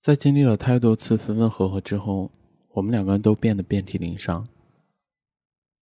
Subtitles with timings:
[0.00, 2.30] 在经历了太多次分分合合之后，
[2.70, 4.48] 我们两个人都变得遍体鳞伤。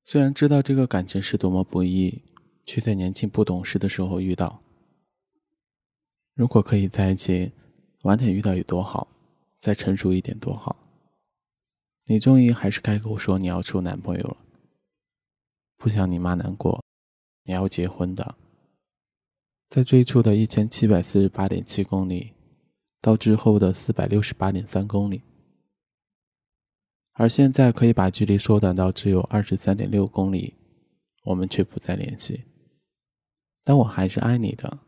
[0.04, 2.22] 虽然知道这个感情是多么不易，
[2.66, 4.60] 却在年轻不懂事的时候遇到。
[6.34, 7.52] 如果可以在一起，
[8.02, 9.06] 晚点遇到有多好，
[9.60, 10.76] 再成熟一点多好。
[12.06, 14.36] 你终于还是开口说你要处男朋友了，
[15.76, 16.82] 不想你妈难过，
[17.44, 18.34] 你要结婚的。
[19.68, 22.32] 在最初的一千七百四十八点七公里，
[23.00, 25.22] 到之后的四百六十八点三公里，
[27.12, 30.54] 而现在可以把距离缩短到只有二十三点六公里，
[31.24, 32.44] 我们却不再联系。
[33.62, 34.80] 但我还是爱你的，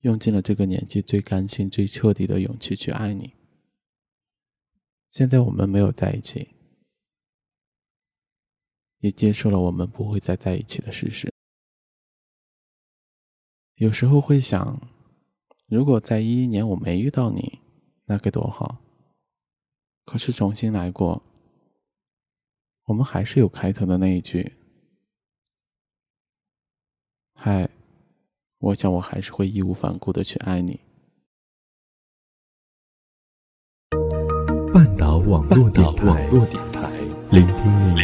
[0.00, 3.34] 用尽了这个年纪最干净、最彻底的勇气去爱你。
[5.08, 6.54] 现在我们没有在一起，
[9.00, 11.32] 也接受了我们不会再在一起的事实。
[13.74, 14.80] 有时候会想，
[15.70, 17.60] 如果在一一年我没遇到你，
[18.06, 18.78] 那该多好。
[20.04, 21.22] 可是重新来过，
[22.86, 24.54] 我们还是有开头的那一句
[27.38, 27.70] ：“嗨，
[28.58, 30.80] 我想我还是会义无反顾的去爱你。”
[34.74, 36.28] 半岛网络电台，
[37.30, 38.00] 聆听你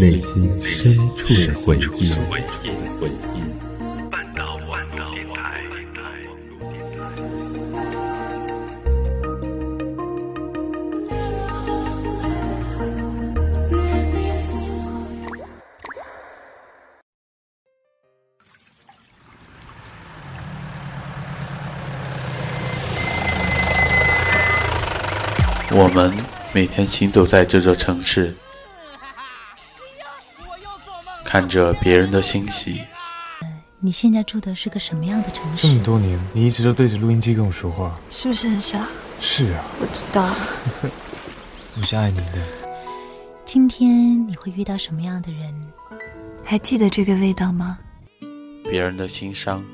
[0.00, 3.53] 内心深处的回忆。
[25.94, 26.12] 们。
[26.52, 28.32] 每天行走在这座城市，
[31.24, 32.80] 看着别人的欣喜。
[33.80, 35.66] 你现在住的是个什么样的城市？
[35.66, 38.86] 这么多年，你一直都对着录音机跟我说话，是不是很傻？
[39.20, 40.30] 是啊，我知道。
[41.76, 42.38] 我是爱你的。
[43.44, 45.52] 今天你会遇到什么样的人？
[46.44, 47.78] 还记得这个味道吗？
[48.70, 49.64] 别人的心伤。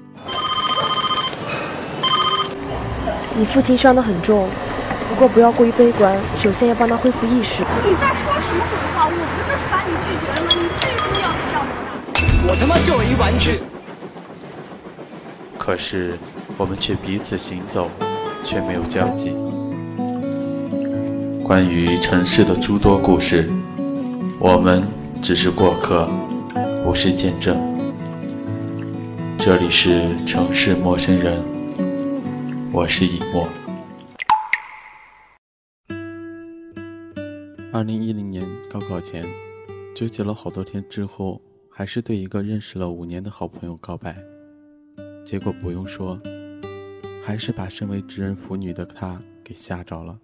[3.36, 4.48] 你父亲伤得很重。
[5.10, 7.64] 不过不要过于悲观，首先要帮他恢复意识。
[7.84, 9.06] 你在说什么鬼话？
[9.06, 10.48] 我不就是把你拒绝了吗？
[10.54, 11.60] 你最终要不要
[12.46, 13.60] 我我他妈就一玩具。
[15.58, 16.16] 可是
[16.56, 17.90] 我们却彼此行走，
[18.44, 19.34] 却没有交集。
[21.42, 23.50] 关于城市的诸多故事，
[24.38, 24.86] 我们
[25.20, 26.08] 只是过客，
[26.84, 27.58] 不是见证。
[29.36, 31.42] 这里是城市陌生人，
[32.70, 33.48] 我是以沫。
[37.72, 39.24] 二零一零年高考前，
[39.94, 44.20] 纠结了好多天之后，还是对一个认识了五年的好朋友告白。
[45.24, 46.20] 结果不用说，
[47.22, 50.18] 还是把身为知人腐女的他给吓着了。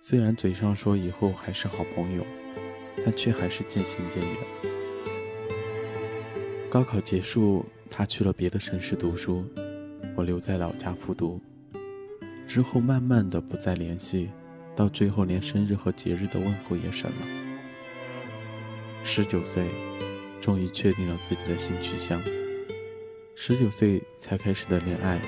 [0.00, 2.24] 虽然嘴上说以后还是好朋友，
[3.04, 4.36] 但却还是渐行渐远。
[6.70, 9.44] 高考结束，他去了别的城市读书，
[10.14, 11.40] 我留在老家复读。
[12.46, 14.30] 之后慢慢的不再联系。
[14.78, 17.26] 到最后，连生日和节日的问候也省了。
[19.02, 19.66] 十九岁，
[20.40, 22.22] 终于确定了自己的性取向。
[23.34, 25.18] 十九岁才开始的恋爱。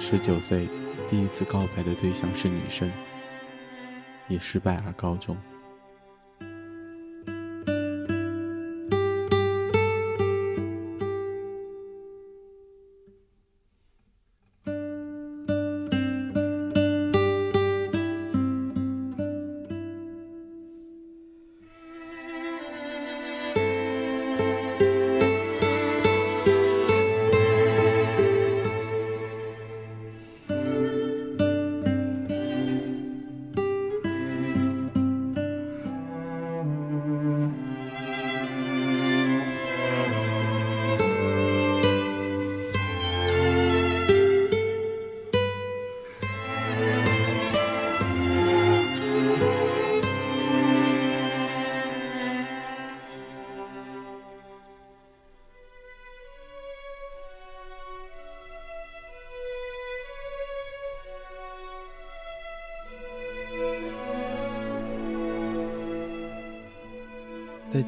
[0.00, 0.68] 十九岁，
[1.06, 2.90] 第一次告白的对象是女生，
[4.26, 5.36] 以失败而告终。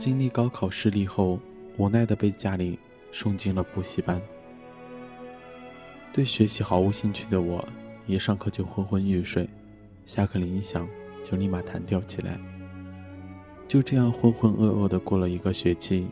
[0.00, 1.38] 经历高考失利后，
[1.76, 2.78] 无奈的被家里
[3.12, 4.18] 送进了补习班。
[6.10, 7.62] 对学习毫无兴趣的我，
[8.06, 9.46] 一上课就昏昏欲睡，
[10.06, 10.88] 下课铃一响
[11.22, 12.40] 就立马弹跳起来。
[13.68, 16.08] 就这样浑浑噩噩的过了一个学期。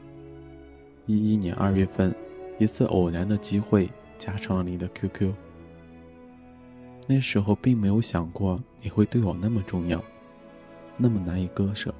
[1.06, 2.14] 一一年二月份，
[2.58, 3.88] 一次偶然的机会
[4.18, 5.32] 加上了你的 QQ。
[7.06, 10.04] 那时候并没有想过你会对我那么重要，
[10.98, 11.94] 那么难以割舍。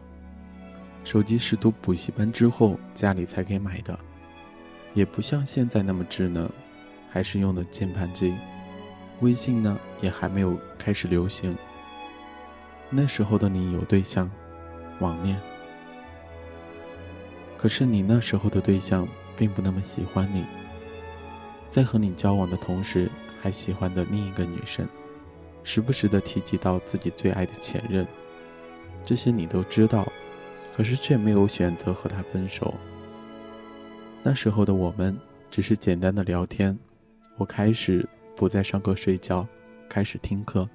[1.09, 3.99] 手机是读补习班之后家里才给买的，
[4.93, 6.47] 也不像现在那么智能，
[7.09, 8.35] 还是用的键盘机。
[9.21, 11.57] 微信呢也还没有开始流行。
[12.91, 14.31] 那时候的你有对象，
[15.01, 15.41] 网恋。
[17.57, 20.45] 可是你那时候的对象并不那么喜欢你，
[21.71, 24.87] 在和你交往的同时，还喜欢的另一个女生。
[25.65, 28.07] 时不时的提及到自己最爱的前任，
[29.03, 30.07] 这些你都知道，
[30.79, 32.73] 可是却没有选择和他分手。
[34.23, 35.19] 那时候的我们
[35.51, 36.79] 只是简单的聊天，
[37.37, 39.45] 我开始不再上课睡觉，
[39.89, 40.69] 开始听课，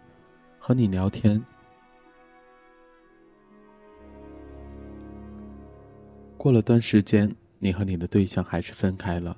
[0.60, 1.42] 和你聊天。
[6.36, 9.38] 过了段时间，你和你的对象还是分开了，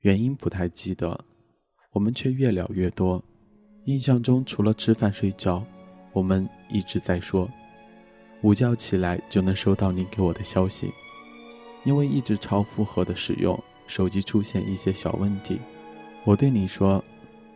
[0.00, 1.18] 原因不太记得，
[1.92, 3.24] 我们却越聊越多。
[3.86, 5.64] 印象中，除了吃饭睡觉，
[6.12, 7.48] 我们一直在说。
[8.42, 10.92] 午觉起来就能收到你给我的消息。
[11.84, 15.58] 因为一直超负荷的使用，手机出现一些小问题。
[16.24, 17.02] 我对你说：“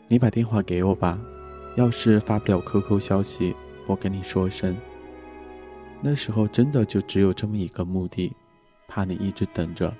[0.09, 1.21] 你把电话给我吧，
[1.77, 3.55] 要是发不了 QQ 消息，
[3.87, 4.77] 我跟你说声。”
[6.01, 8.33] 那时候真的就只有这么一个目的，
[8.89, 9.95] 怕你一直等着，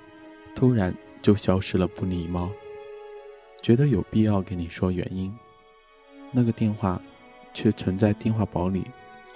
[0.55, 2.49] 突然就消失了，不礼貌。
[3.61, 5.33] 觉得有必要跟你说原因。
[6.31, 6.99] 那个电话，
[7.53, 8.85] 却存在电话薄里，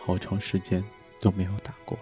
[0.03, 0.83] 好长时间
[1.19, 1.97] 都没有打过。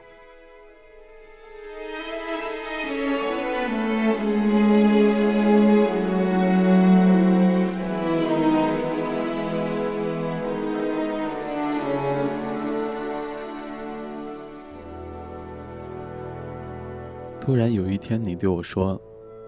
[17.39, 18.99] 突然有一天，你对我说：“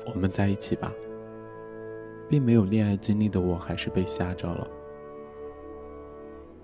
[0.06, 0.94] 我们在一起吧。”
[2.30, 4.68] 并没有恋爱经历的我，还是被吓着了。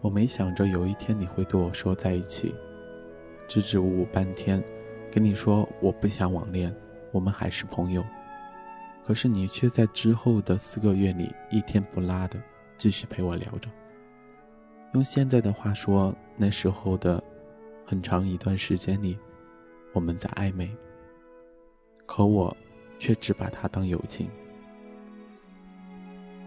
[0.02, 2.54] 我没想着有一天你会对我说在一起，
[3.54, 4.64] 支支吾吾半天，
[5.12, 6.76] 跟你说我不想网恋，
[7.12, 8.04] 我们还是朋友。
[9.06, 12.42] 可是你却在之后的四个月里一天不拉的
[12.78, 13.70] 继续陪我聊着。
[14.96, 17.24] 用现在的话说，那时候的
[17.86, 19.20] 很长一段时间里，
[19.92, 20.68] 我们在暧昧。
[22.08, 22.58] 可我
[22.98, 24.28] 却只把它当友情。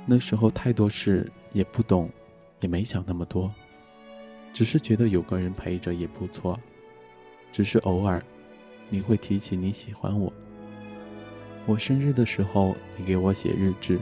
[0.06, 2.10] 那时候太多事也不懂。
[2.58, 3.54] 也没想那么多，
[4.52, 6.58] 只是觉得有个人陪着也不错。
[7.52, 8.22] 只是偶尔，
[8.88, 10.32] 你会提起你喜欢我。
[11.66, 13.98] 我生日的时候，你给我写日志。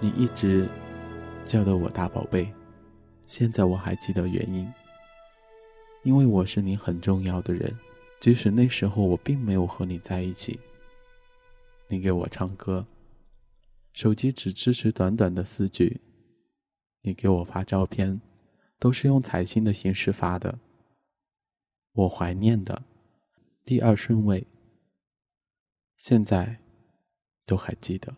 [0.00, 0.68] 你一直
[1.44, 2.52] 叫的我大宝贝，
[3.26, 4.66] 现在我还记得原因，
[6.02, 7.72] 因为我是你很重要的人。
[8.18, 10.58] 即使那时候我并没有和你在一起，
[11.88, 12.86] 你给我唱歌，
[13.92, 16.00] 手机只支持短短的四句。
[17.02, 18.20] 你给我发照片，
[18.78, 20.58] 都是用彩信的形式发的。
[22.00, 22.82] 我怀念的，
[23.62, 24.46] 第二顺位，
[25.98, 26.56] 现在
[27.44, 28.14] 都还记得。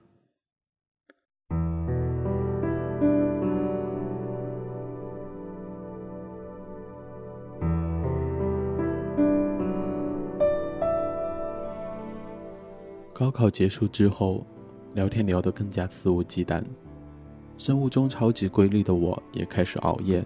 [13.13, 14.47] 高考结束之后，
[14.95, 16.63] 聊天聊得更加肆无忌惮。
[17.59, 20.25] 生物钟超级规律的我，也开始熬夜。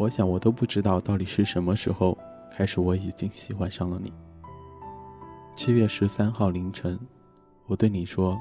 [0.00, 2.16] 我想，我都不知道到底是什么时候
[2.50, 4.10] 开始，我已经喜欢上了你。
[5.54, 6.98] 七月十三号凌晨，
[7.66, 8.40] 我对你说：“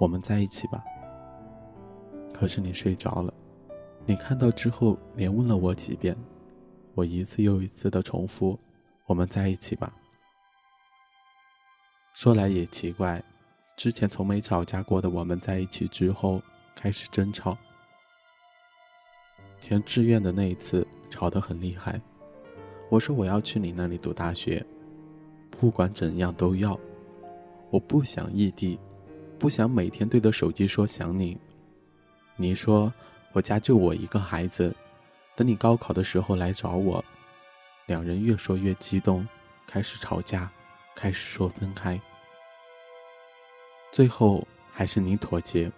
[0.00, 0.82] 我们在一起吧。”
[2.32, 3.34] 可是你睡着了。
[4.06, 6.16] 你看到之后，连问了我几遍。
[6.94, 8.58] 我一次又一次的重复
[9.04, 9.92] ：“我们在一起吧。”
[12.16, 13.22] 说来也奇怪。
[13.76, 16.40] 之前从没吵架过的我们在一起之后
[16.74, 17.58] 开始争吵。
[19.62, 22.00] 填志愿的那一次吵得很厉害，
[22.88, 24.62] 我说我要去你那里读大学，
[25.52, 26.78] 不管怎样都要。
[27.70, 28.76] 我不想异地，
[29.38, 31.38] 不想每天对着手机说想你。
[32.34, 32.92] 你说
[33.32, 34.74] 我家就我一个孩子，
[35.36, 37.02] 等你高考的时候来找我。
[37.86, 39.26] 两人越说越激动，
[39.64, 40.50] 开始吵架，
[40.96, 41.98] 开始说分开。
[43.92, 45.70] 最后还是你妥协。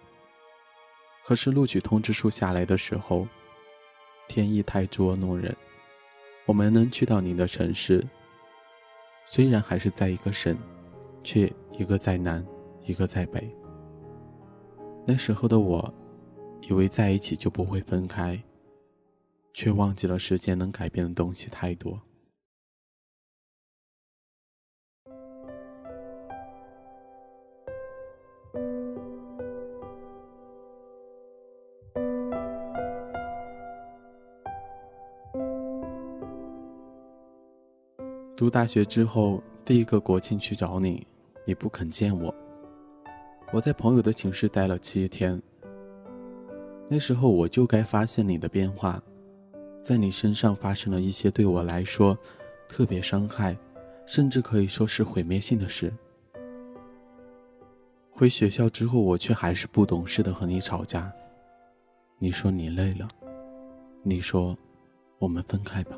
[1.23, 3.29] 可是录取通知书下来的时候，
[4.29, 5.55] 天意太捉弄人。
[6.47, 8.07] 我们能去到您的城市，
[9.25, 10.57] 虽然还是在一个省，
[11.23, 12.45] 却一个在南，
[12.85, 13.49] 一个在北。
[15.07, 15.93] 那时候的我，
[16.69, 18.43] 以为在一起就不会分开，
[19.53, 22.01] 却忘记了时间能改变的东西太多。
[38.45, 41.07] 读大学之后，第一个国庆去找你，
[41.47, 42.35] 你不肯见我。
[43.55, 45.43] 我在朋友的寝室待了七天。
[46.87, 49.03] 那时候我就该发现你的变化，
[49.83, 52.15] 在你身上发生了一些对我来说
[52.69, 53.57] 特别伤害，
[54.05, 55.91] 甚至可以说是毁灭性的事。
[58.11, 61.11] 回学校之后，我却还是不懂事的和你吵架。
[62.19, 63.09] 你说你累了，
[64.03, 64.55] 你说
[65.19, 65.97] 我们分开吧。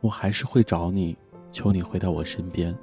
[0.00, 1.16] 我还是会找你，
[1.50, 2.76] 求你回到我身边，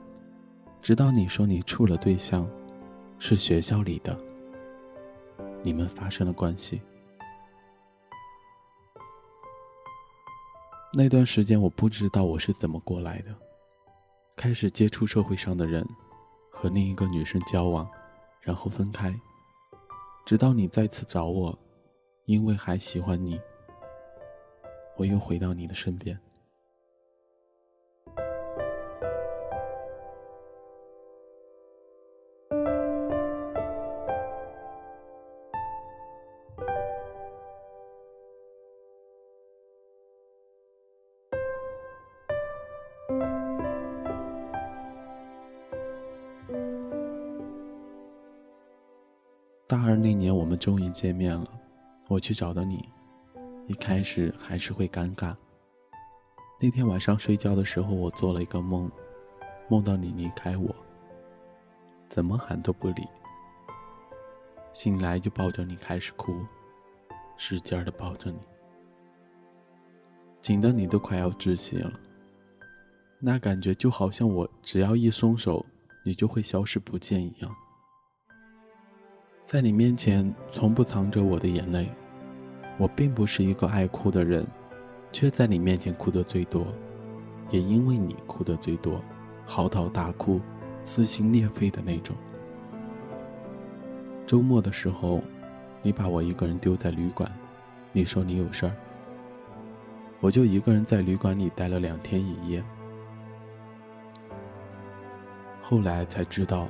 [0.82, 2.50] 直到你说你处了对象，
[3.20, 4.18] 是学校里的，
[5.62, 6.82] 你们发生了关系。
[10.96, 13.34] 那段时间我不知道我是怎么过来的，
[14.36, 15.88] 开始接触社会上的人，
[16.52, 17.90] 和另一个女生交往，
[18.42, 19.14] 然后分开，
[20.26, 21.58] 直到你再次找我，
[22.26, 23.40] 因为还喜欢你，
[24.98, 26.20] 我又回到你的身边。
[49.74, 51.50] 大二那年，我们终于见面了。
[52.08, 52.88] 我去找的你，
[53.66, 55.36] 一开始还是会尴尬。
[56.60, 58.88] 那天晚上睡觉的时候，我做了一个梦，
[59.68, 60.76] 梦到你离开我，
[62.08, 63.04] 怎么喊都不理。
[64.74, 66.46] 醒来就抱着你开始哭，
[67.36, 68.38] 使劲的抱着你，
[70.40, 71.92] 紧的你都快要窒息了。
[73.20, 75.66] 那感觉就好像我只要一松手，
[76.06, 77.52] 你就会消失不见一样。
[79.46, 81.90] 在你面前，从不藏着我的眼泪。
[82.78, 84.48] 我并不是一个爱哭的人，
[85.12, 86.66] 却在你面前哭得最多，
[87.52, 89.02] 也因为你哭得最多，
[89.46, 90.40] 嚎啕大哭，
[90.84, 92.16] 撕心裂肺的那种。
[94.26, 95.22] 周末的时候，
[95.82, 97.30] 你把我一个人丢在旅馆，
[97.92, 98.74] 你说你有事儿，
[100.22, 102.64] 我就一个人在旅馆里待了两天一夜。
[105.62, 106.68] 后来才知道，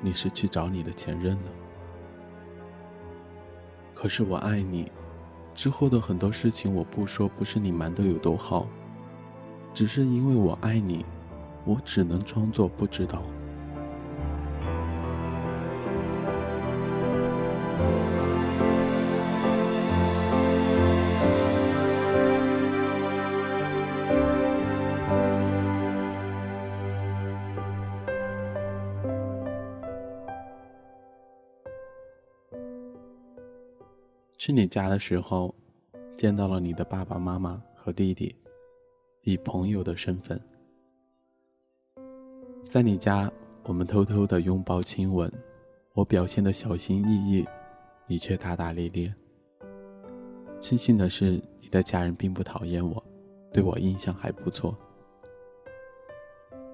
[0.00, 1.52] 你是去找你的前任了。
[4.00, 4.88] 可是我爱你，
[5.56, 8.64] 之后的很多事情我不说，不是你瞒得有多好，
[9.74, 11.04] 只是因为我爱你，
[11.64, 13.20] 我只能装作不知道。
[34.48, 35.54] 去你家的时候，
[36.14, 38.34] 见到了你的爸爸妈妈和弟弟，
[39.20, 40.40] 以朋友的身份，
[42.66, 43.30] 在你家，
[43.64, 45.30] 我们偷偷的拥抱亲吻，
[45.92, 47.46] 我表现的小心翼翼，
[48.06, 49.14] 你却大大咧咧。
[50.58, 53.04] 庆幸的是，你的家人并不讨厌我，
[53.52, 54.74] 对我印象还不错。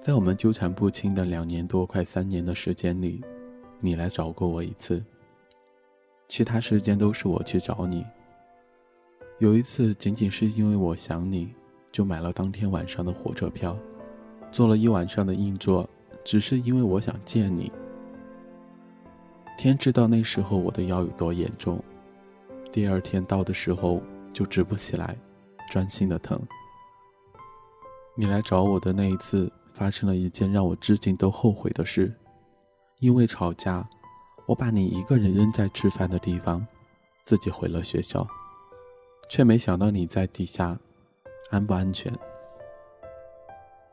[0.01, 3.21] 在我们纠缠不清的两年多、快三年的时间里，
[3.81, 5.05] 你来找过我一次。
[6.29, 8.05] 其他时间都是我去找你。
[9.39, 11.53] 有一次，仅仅是因为我想你，
[11.93, 13.77] 就买了当天晚上的火车票，
[14.51, 15.89] 坐了一晚上的硬座，
[16.25, 17.71] 只是因为我想见你。
[19.59, 21.83] 天知道那时候我的腰有多严重，
[22.73, 24.01] 第二天到的时候
[24.33, 25.17] 就直不起来，
[25.71, 26.41] 钻心的疼。
[28.17, 32.15] 你来找我的那一次，发生了一件让我至今都后悔的事，
[33.01, 33.87] 因为吵架。
[34.47, 36.67] 我把你一个人扔在吃饭的地方，
[37.23, 38.27] 自己回了学校，
[39.29, 40.79] 却没想到你在底下，
[41.51, 42.13] 安不安全？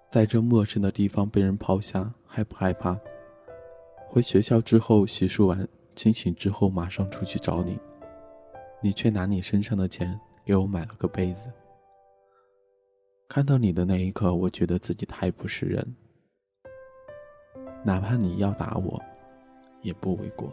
[0.10, 3.00] 在这陌生的地方被人抛下，害不害怕？
[4.10, 5.66] 回学校之后洗漱完，
[5.96, 7.80] 清醒之后马上出去找你，
[8.82, 11.50] 你却拿你身上的钱给我买了个被子。
[13.30, 15.96] 看到你的那一刻，我觉得自己太不是人，
[17.86, 19.02] 哪怕你要打我。
[19.82, 20.52] 也不为过。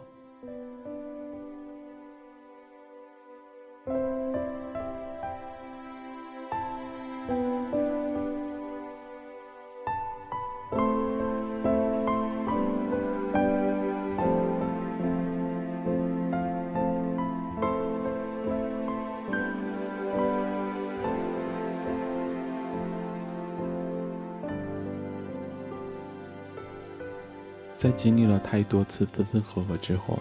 [27.79, 30.19] 在经历了太多次分分合合之后，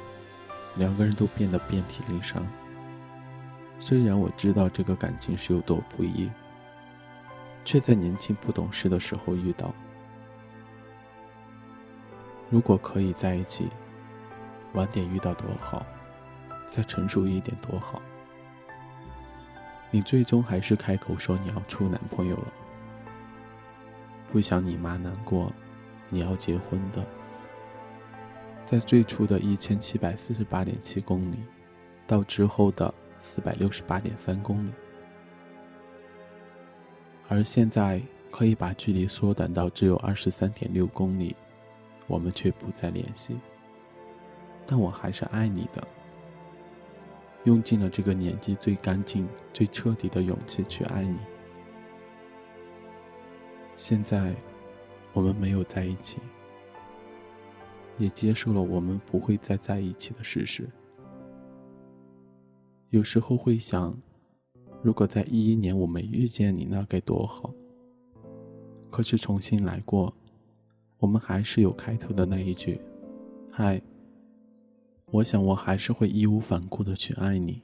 [0.76, 2.46] 两个人都变得遍体鳞伤。
[3.80, 6.30] 虽然我知道这个感情是有多不易，
[7.64, 9.74] 却在年轻不懂事的时候遇到。
[12.48, 13.68] 如果可以在一起，
[14.74, 15.84] 晚点遇到多好，
[16.68, 18.00] 再成熟一点多好。
[19.90, 22.52] 你最终还是开口说你要处男朋友了，
[24.30, 25.52] 不想你妈难过，
[26.08, 27.04] 你要结婚的。
[28.68, 31.38] 在最初的一千七百四十八点七公里，
[32.06, 34.70] 到之后的四百六十八点三公里，
[37.28, 37.98] 而现在
[38.30, 41.34] 可以把距离缩短到只有二十三点六公里，
[42.06, 43.38] 我们却不再联系。
[44.66, 45.82] 但我还是爱你的，
[47.44, 51.18] 用尽了这个年纪最干净、最彻底的勇气去爱你。
[53.78, 54.34] 现在，
[55.14, 56.18] 我们没有在一起。
[57.98, 60.68] 也接受了我们不会再在一起的事实。
[62.90, 63.96] 有时候会想，
[64.82, 67.52] 如果在一一年我没遇见你，那该多好。
[68.90, 70.14] 可是重新来过，
[70.98, 72.80] 我们还是有开头的那一句
[73.52, 73.82] ：“嗨。”
[75.10, 77.62] 我想，我还是会义无反顾的去爱你。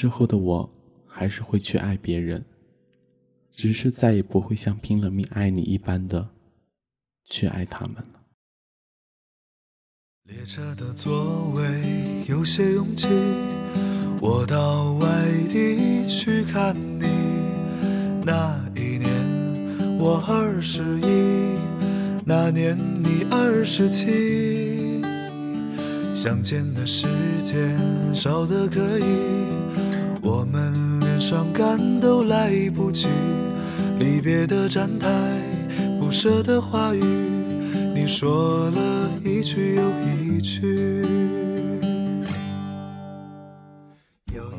[0.00, 0.70] 之后的我，
[1.08, 2.44] 还是会去爱别人，
[3.50, 6.28] 只是再也不会像拼了命爱你一般的
[7.24, 8.20] 去爱他们了。
[10.22, 11.82] 列车的座位
[12.28, 13.08] 有些拥挤，
[14.20, 15.08] 我到外
[15.48, 17.08] 地去看你。
[18.24, 21.58] 那一年我二十一，
[22.24, 25.02] 那年你二十七，
[26.14, 27.08] 相见的时
[27.42, 27.76] 间
[28.14, 29.48] 少得可以。
[30.20, 33.08] 我们连伤感都来不及，
[33.98, 35.08] 离别的站台，
[35.98, 37.02] 不舍的话语，
[37.94, 41.06] 你说了一句又一句。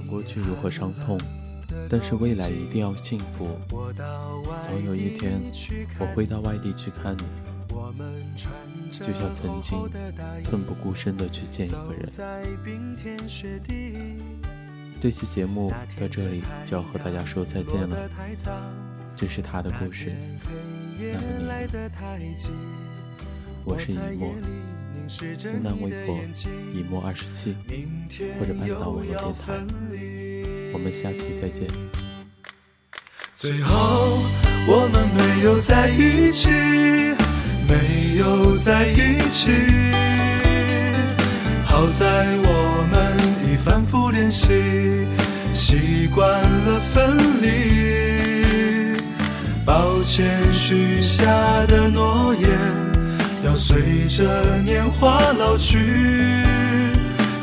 [0.07, 1.19] 过去如何伤痛，
[1.89, 3.47] 但是未来一定要幸福。
[4.61, 5.39] 总有一天，
[5.99, 7.23] 我会到外地去看你，
[8.91, 9.77] 就像曾经
[10.45, 12.09] 奋不顾身的去见一个人。
[15.01, 17.97] 这期节目到这里就要和大家说再见了。
[19.15, 20.11] 这是他的故事，
[20.99, 21.25] 那么
[22.17, 22.35] 你？
[23.63, 24.35] 我是以墨，
[25.07, 26.19] 新浪微博
[26.73, 27.55] 以墨二十七，
[28.37, 29.53] 或者半岛网络电台。
[30.73, 31.65] 我们下期再见。
[33.35, 34.19] 最后
[34.67, 36.51] 我们没有在一起，
[37.69, 39.51] 没有在一起。
[41.65, 43.28] 好在我们
[43.63, 44.47] 反复练习。
[45.53, 49.01] 习惯了分离，
[49.65, 51.25] 抱歉许下
[51.67, 52.49] 的诺言
[53.43, 55.77] 要随着年华老去，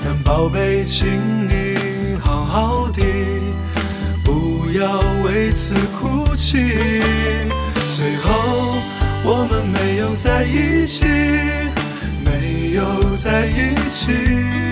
[0.04, 1.06] 但宝贝，请
[1.48, 3.02] 你好好的，
[4.24, 6.56] 不要为此哭泣。
[7.96, 8.76] 最后
[9.24, 11.04] 我们没有在一起，
[12.24, 14.65] 没有在一起。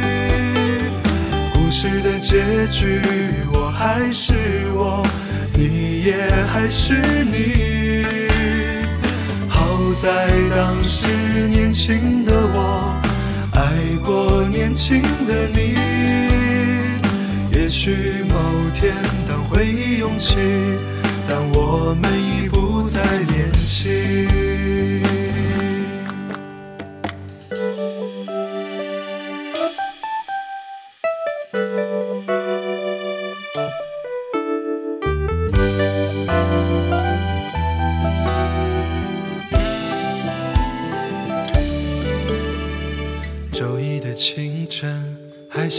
[1.85, 2.99] 事的结局，
[3.53, 4.33] 我还是
[4.73, 5.07] 我，
[5.53, 6.15] 你也
[6.51, 6.95] 还是
[7.25, 8.27] 你。
[9.51, 11.07] 好在当时
[11.47, 12.99] 年轻的我，
[13.53, 13.61] 爱
[14.03, 15.77] 过年轻的你。
[17.53, 18.35] 也许某
[18.73, 18.95] 天
[19.29, 20.37] 当回忆涌起，
[21.29, 25.04] 但我们已不再年轻。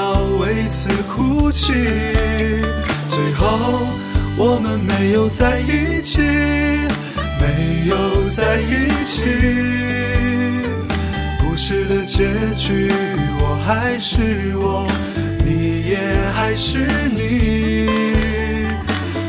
[0.00, 1.74] 要为此哭泣。
[3.10, 3.86] 最后，
[4.34, 6.22] 我们没有在一起，
[7.42, 7.44] 没
[7.90, 7.94] 有
[8.28, 8.72] 在一
[9.04, 9.24] 起。
[11.40, 12.16] 故事的结
[12.56, 12.90] 局，
[13.40, 14.86] 我还是我，
[15.44, 15.50] 你
[15.92, 15.98] 也
[16.34, 16.78] 还是
[17.18, 17.86] 你。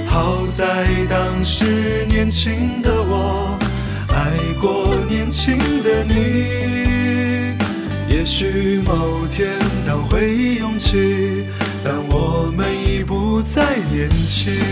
[0.08, 3.60] 好在当时年轻的我，
[4.08, 4.16] 爱
[4.62, 6.14] 过年轻的你。
[8.14, 9.50] 也许某天
[9.88, 10.41] 当回忆
[11.84, 14.71] 但我们已不再年轻。